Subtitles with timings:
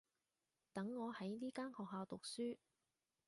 [0.73, 2.57] 等我喺呢間學校讀書